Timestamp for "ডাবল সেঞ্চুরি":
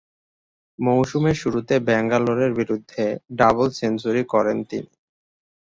3.39-4.23